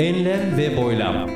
[0.00, 1.30] Enlem ve boylam.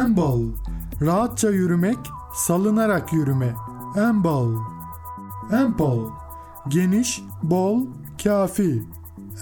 [0.00, 0.54] Amble
[1.02, 1.98] Rahatça yürümek,
[2.34, 3.54] salınarak yürüme.
[3.96, 4.75] Amble
[5.52, 6.10] Ample.
[6.68, 7.86] Geniş, bol,
[8.24, 8.82] kafi.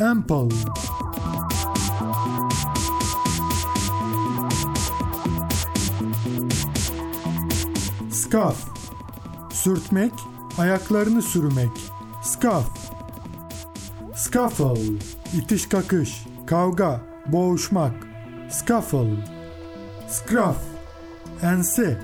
[0.01, 0.57] Ample.
[8.11, 8.69] Scuff
[9.53, 10.13] Sürtmek,
[10.59, 11.71] ayaklarını sürmek.
[12.23, 12.85] Scuff
[14.15, 14.99] Scuffle.
[15.35, 17.95] İtiş kakış, kavga, boğuşmak.
[18.51, 19.17] Scuffle.
[20.09, 20.57] Scruff.
[21.43, 22.01] Ense.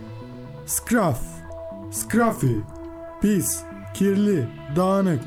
[0.67, 1.21] Scruff.
[1.91, 2.57] Scruffy.
[3.21, 3.63] Pis,
[3.95, 5.23] kirli, dağınık.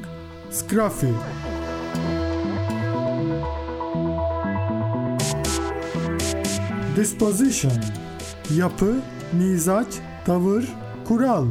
[0.51, 1.13] Scruffy
[6.96, 7.74] Disposition
[8.56, 8.96] Yapı,
[9.34, 9.88] mizaç,
[10.25, 10.66] tavır,
[11.07, 11.46] kural.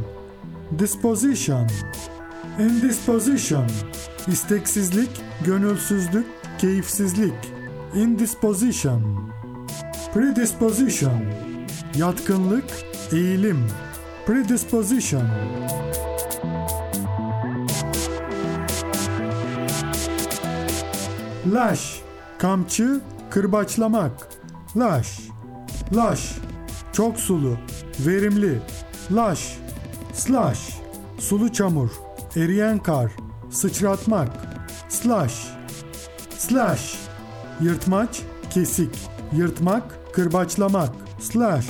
[0.79, 1.67] Disposition
[2.59, 3.67] Indisposition
[4.27, 5.11] İsteksizlik,
[5.45, 6.27] gönülsüzlük,
[6.59, 7.35] keyifsizlik.
[7.95, 9.03] Indisposition
[10.15, 11.25] Predisposition
[11.97, 12.65] Yatkınlık,
[13.13, 13.67] eğilim.
[14.27, 15.27] Predisposition
[21.47, 22.01] Lash
[22.39, 24.29] Kamçı, kırbaçlamak.
[24.77, 25.21] Lash
[25.97, 26.35] Lash
[26.93, 27.57] Çok sulu,
[28.07, 28.63] verimli.
[29.13, 29.59] Lash
[30.13, 30.81] Slash
[31.19, 31.91] Sulu çamur,
[32.37, 33.13] eriyen kar,
[33.51, 34.29] sıçratmak.
[34.89, 35.47] Slash
[36.39, 36.99] Slash
[37.61, 38.99] Yırtmaç, kesik.
[39.33, 40.91] Yırtmak, kırbaçlamak.
[41.21, 41.67] Slash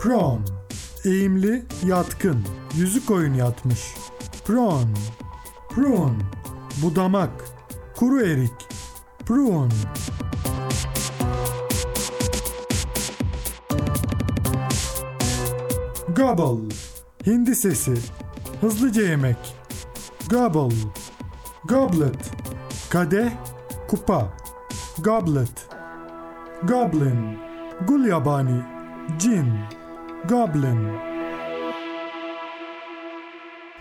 [0.00, 0.53] Prone
[1.04, 2.44] Eğimli, yatkın.
[2.76, 3.94] Yüzü koyun yatmış.
[4.44, 4.94] Prone.
[5.70, 6.18] Prune.
[6.82, 7.30] Budamak
[7.96, 8.52] Kuru erik.
[9.26, 9.72] Prune.
[16.16, 16.74] Gobble.
[17.26, 17.94] Hindi sesi.
[18.60, 19.56] Hızlıca yemek.
[20.30, 20.76] Gobble.
[21.64, 22.30] Goblet.
[22.90, 23.30] Kadeh
[23.88, 24.32] Kupa.
[24.98, 25.68] Goblet.
[26.62, 27.38] Goblin.
[27.88, 28.62] Gul yabani.
[29.18, 29.52] Cin
[30.28, 30.88] Goblin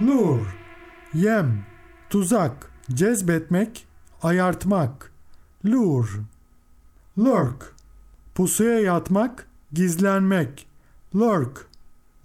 [0.02, 0.46] Lure
[1.14, 1.66] Yem
[2.09, 3.86] Tuzak Cezbetmek
[4.24, 5.12] Ayartmak
[5.66, 6.09] Lure
[7.18, 7.76] Lurk
[8.36, 10.67] Pusuya yatmak Gizlenmek
[11.16, 11.67] Lurk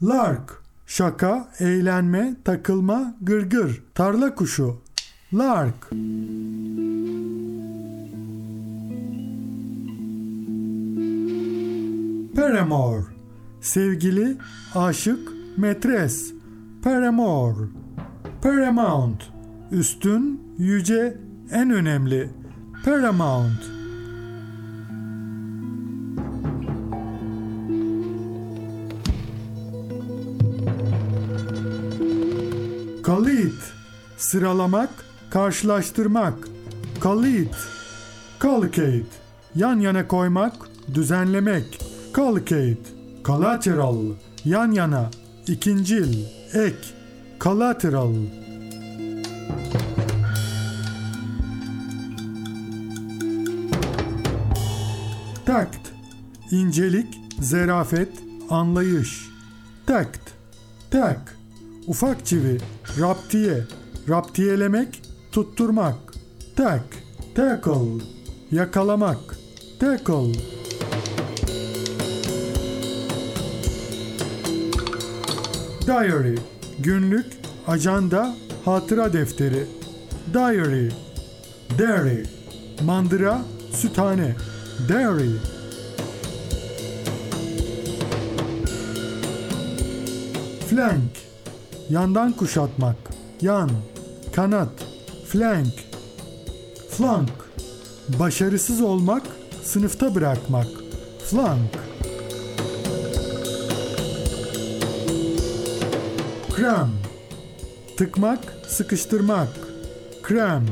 [0.02, 4.76] Lark Şaka, eğlenme, takılma, gırgır, tarla kuşu.
[5.32, 5.90] Lark.
[12.36, 13.17] Paramore.
[13.60, 14.36] Sevgili,
[14.74, 16.32] aşık, metres.
[16.82, 17.66] Paramore.
[18.42, 19.22] Paramount.
[19.70, 21.18] Üstün, yüce,
[21.50, 22.30] en önemli.
[22.84, 23.60] Paramount.
[33.02, 33.72] Kalit.
[34.16, 34.90] Sıralamak,
[35.30, 36.34] karşılaştırmak.
[37.00, 37.54] Kalit.
[38.40, 39.04] Collocate.
[39.54, 40.54] Yan yana koymak,
[40.94, 41.80] düzenlemek.
[42.14, 42.97] Collocate.
[43.24, 44.16] Collateral.
[44.44, 45.10] Yan yana,
[45.46, 46.74] ikincil, ek,
[47.40, 48.14] collateral.
[55.46, 55.92] Takt,
[56.50, 57.06] incelik,
[57.40, 58.12] zerafet,
[58.50, 59.28] anlayış.
[59.86, 60.20] Takt,
[60.90, 61.36] tak,
[61.86, 62.58] ufak çivi,
[63.00, 63.64] raptiye,
[64.08, 65.96] raptiyelemek, tutturmak.
[66.56, 66.82] Tak,
[67.34, 68.04] tackle,
[68.50, 69.38] yakalamak,
[69.80, 70.57] tackle.
[75.88, 76.36] Diary,
[76.78, 77.26] günlük,
[77.66, 79.66] ajanda, hatıra defteri.
[80.34, 80.88] Diary,
[81.78, 82.24] dairy,
[82.82, 83.38] mandıra,
[83.72, 84.36] süthane.
[84.88, 85.36] Dairy.
[90.70, 91.10] Flank,
[91.90, 92.96] yandan kuşatmak,
[93.40, 93.70] yan,
[94.34, 94.72] kanat,
[95.26, 95.74] flank.
[96.90, 97.30] Flank,
[98.08, 99.22] başarısız olmak,
[99.62, 100.68] sınıfta bırakmak,
[101.30, 101.77] flank.
[106.58, 106.90] Kram,
[107.96, 108.38] tıkmak,
[108.68, 109.48] sıkıştırmak,
[110.22, 110.66] krem.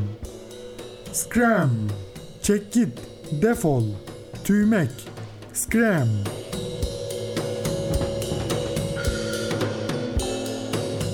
[1.13, 1.71] Scram,
[2.43, 2.89] çek git,
[3.43, 3.85] defol,
[4.45, 4.91] tüymek,
[5.53, 6.09] scram.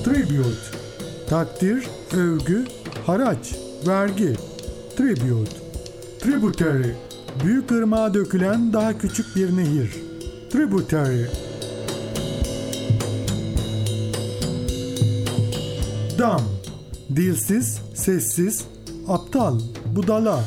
[0.05, 0.49] Tribute,
[1.29, 2.65] takdir, övgü,
[3.07, 3.55] haraç,
[3.87, 4.37] vergi.
[4.97, 5.57] Tribute,
[6.21, 6.93] tributary,
[7.45, 9.91] büyük ırmağa dökülen daha küçük bir nehir.
[10.51, 11.52] Tributary.
[16.23, 16.43] Dam,
[17.17, 18.65] dilsiz, sessiz,
[19.09, 20.45] aptal, budala.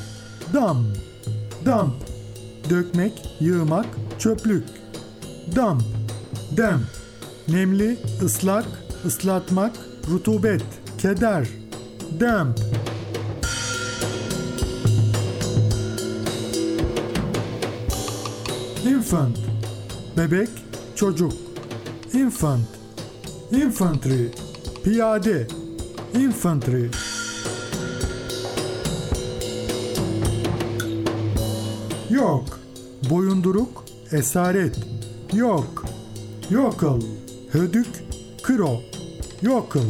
[0.53, 0.85] Dam,
[1.65, 1.93] damp,
[2.69, 3.85] dökmek, yığmak,
[4.19, 4.63] çöplük.
[5.55, 5.81] Damp,
[6.57, 6.83] damp,
[7.47, 8.65] nemli, ıslak,
[9.05, 9.71] ıslatmak,
[10.11, 10.61] rutubet,
[10.97, 11.47] keder.
[12.19, 12.59] Damp.
[18.87, 19.37] Infant,
[20.17, 20.49] bebek,
[20.95, 21.33] çocuk.
[22.13, 22.65] Infant,
[23.51, 24.31] infantry,
[24.83, 25.64] piyade.
[26.19, 26.89] Infantry.
[32.09, 32.59] Yok,
[33.09, 34.79] boyunduruk, esaret.
[35.33, 35.85] Yok,
[36.49, 37.01] yokel,
[37.51, 37.87] hödük,
[38.43, 38.81] kro.
[39.41, 39.81] Yokel.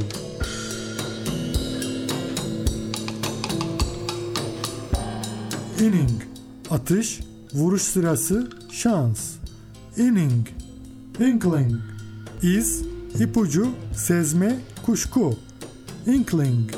[5.80, 6.21] Inning,
[6.69, 7.19] atış,
[7.54, 9.31] vuruş sırası, şans.
[9.98, 10.48] Inning,
[11.19, 11.74] inkling,
[12.42, 12.83] iz,
[13.19, 15.38] ipucu, sezme, kuşku.
[16.07, 16.72] Inkling.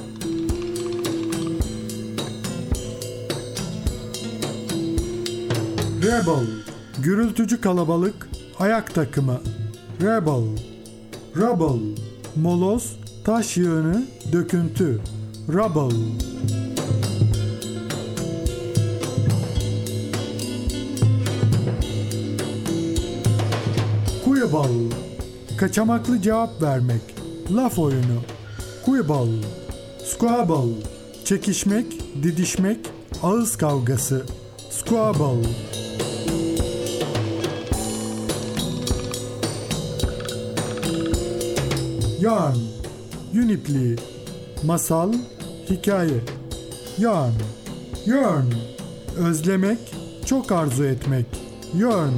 [6.03, 6.45] Rebel,
[7.03, 8.29] gürültücü kalabalık,
[8.59, 9.39] ayak takımı.
[10.01, 10.43] Rebel,
[11.37, 12.01] rubble,
[12.35, 15.01] moloz, taş yığını, döküntü.
[15.53, 15.95] Rubble.
[24.25, 24.95] Quibble,
[25.57, 27.01] kaçamaklı cevap vermek,
[27.51, 28.36] laf oyunu.
[28.87, 29.43] Quibble,
[30.05, 30.81] squabble,
[31.25, 31.85] çekişmek,
[32.23, 32.77] didişmek,
[33.23, 34.25] ağız kavgası.
[34.69, 35.49] Squabble.
[42.21, 42.57] Yarn,
[43.33, 43.95] Unipli,
[44.63, 45.13] masal,
[45.69, 46.19] hikaye.
[46.97, 47.33] Yarn,
[48.05, 48.51] yearn,
[49.17, 49.79] özlemek,
[50.25, 51.25] çok arzu etmek.
[51.73, 52.13] Yearn.